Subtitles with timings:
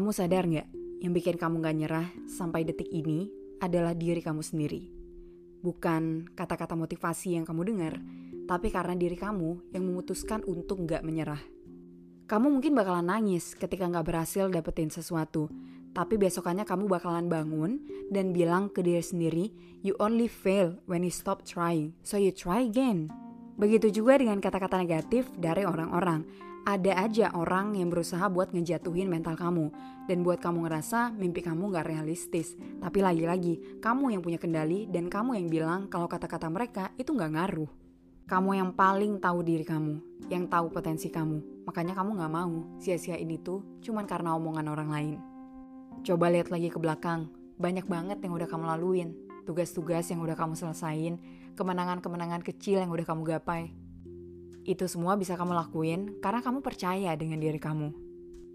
[0.00, 0.68] Kamu sadar nggak,
[1.04, 3.28] yang bikin kamu nggak nyerah sampai detik ini
[3.60, 5.00] adalah diri kamu sendiri
[5.60, 8.00] bukan kata-kata motivasi yang kamu dengar,
[8.48, 11.40] tapi karena diri kamu yang memutuskan untuk nggak menyerah.
[12.24, 15.52] Kamu mungkin bakalan nangis ketika nggak berhasil dapetin sesuatu,
[15.92, 19.44] tapi besokannya kamu bakalan bangun dan bilang ke diri sendiri,
[19.84, 23.12] you only fail when you stop trying, so you try again.
[23.60, 29.32] Begitu juga dengan kata-kata negatif dari orang-orang ada aja orang yang berusaha buat ngejatuhin mental
[29.32, 29.72] kamu
[30.04, 32.52] dan buat kamu ngerasa mimpi kamu gak realistis.
[32.80, 37.32] Tapi lagi-lagi, kamu yang punya kendali dan kamu yang bilang kalau kata-kata mereka itu gak
[37.32, 37.70] ngaruh.
[38.28, 41.64] Kamu yang paling tahu diri kamu, yang tahu potensi kamu.
[41.66, 45.18] Makanya kamu gak mau sia-siain itu cuman karena omongan orang lain.
[46.04, 49.10] Coba lihat lagi ke belakang, banyak banget yang udah kamu laluin.
[49.48, 51.18] Tugas-tugas yang udah kamu selesain,
[51.56, 53.79] kemenangan-kemenangan kecil yang udah kamu gapai
[54.64, 57.92] itu semua bisa kamu lakuin karena kamu percaya dengan diri kamu.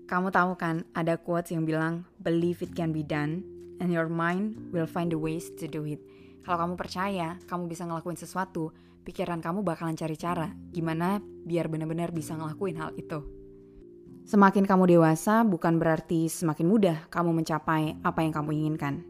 [0.06, 3.42] Kamu tahu kan, ada quotes yang bilang, believe it can be done,
[3.82, 5.98] and your mind will find the ways to do it.
[6.46, 8.70] Kalau kamu percaya, kamu bisa ngelakuin sesuatu,
[9.02, 13.22] pikiran kamu bakalan cari cara gimana biar benar-benar bisa ngelakuin hal itu.
[14.26, 19.06] Semakin kamu dewasa, bukan berarti semakin mudah kamu mencapai apa yang kamu inginkan.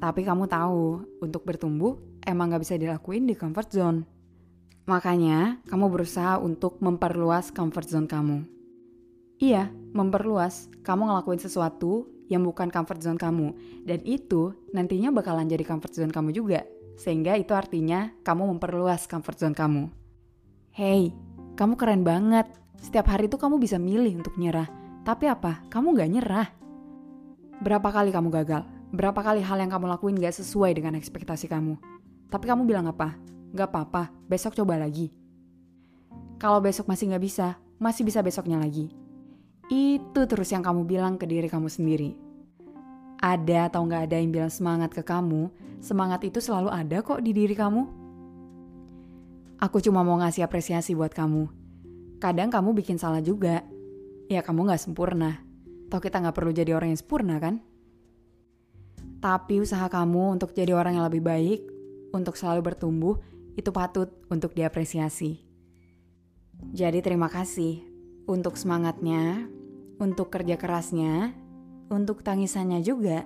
[0.00, 4.19] Tapi kamu tahu, untuk bertumbuh emang gak bisa dilakuin di comfort zone.
[4.90, 8.42] Makanya, kamu berusaha untuk memperluas comfort zone kamu.
[9.38, 10.66] Iya, memperluas.
[10.82, 13.54] Kamu ngelakuin sesuatu yang bukan comfort zone kamu.
[13.86, 16.66] Dan itu nantinya bakalan jadi comfort zone kamu juga.
[16.98, 19.94] Sehingga itu artinya kamu memperluas comfort zone kamu.
[20.74, 21.14] Hey,
[21.54, 22.50] kamu keren banget.
[22.82, 24.66] Setiap hari itu kamu bisa milih untuk nyerah.
[25.06, 25.70] Tapi apa?
[25.70, 26.50] Kamu gak nyerah.
[27.62, 28.66] Berapa kali kamu gagal?
[28.90, 31.78] Berapa kali hal yang kamu lakuin gak sesuai dengan ekspektasi kamu?
[32.26, 33.30] Tapi kamu bilang apa?
[33.50, 35.10] Gak apa-apa, besok coba lagi.
[36.38, 38.94] Kalau besok masih gak bisa, masih bisa besoknya lagi.
[39.70, 42.14] Itu terus yang kamu bilang ke diri kamu sendiri.
[43.20, 45.50] Ada atau gak ada yang bilang semangat ke kamu,
[45.82, 47.82] semangat itu selalu ada kok di diri kamu.
[49.60, 51.44] Aku cuma mau ngasih apresiasi buat kamu.
[52.16, 53.60] Kadang kamu bikin salah juga.
[54.30, 55.42] Ya kamu gak sempurna.
[55.92, 57.60] Toh kita gak perlu jadi orang yang sempurna kan?
[59.20, 61.60] Tapi usaha kamu untuk jadi orang yang lebih baik,
[62.16, 63.20] untuk selalu bertumbuh,
[63.58, 65.42] itu patut untuk diapresiasi.
[66.70, 67.82] Jadi terima kasih
[68.28, 69.48] untuk semangatnya,
[69.98, 71.32] untuk kerja kerasnya,
[71.88, 73.24] untuk tangisannya juga.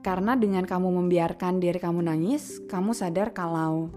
[0.00, 3.90] Karena dengan kamu membiarkan diri kamu nangis, kamu sadar kalau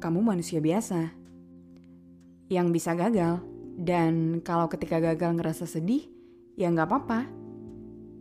[0.00, 1.12] kamu manusia biasa
[2.48, 3.44] yang bisa gagal.
[3.72, 6.08] Dan kalau ketika gagal ngerasa sedih,
[6.56, 7.20] ya nggak apa-apa.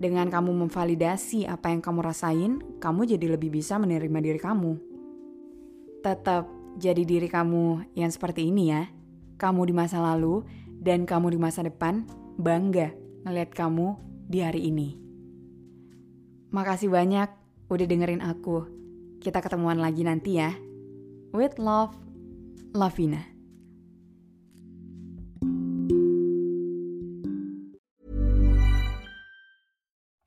[0.02, 2.52] Dengan kamu memvalidasi apa yang kamu rasain,
[2.82, 4.91] kamu jadi lebih bisa menerima diri kamu
[6.02, 8.90] tetap jadi diri kamu yang seperti ini ya.
[9.38, 12.06] Kamu di masa lalu dan kamu di masa depan
[12.38, 12.94] bangga
[13.26, 13.98] ngeliat kamu
[14.30, 14.98] di hari ini.
[16.52, 17.30] Makasih banyak
[17.72, 18.68] udah dengerin aku.
[19.22, 20.52] Kita ketemuan lagi nanti ya.
[21.32, 21.96] With love,
[22.76, 23.41] Lavina.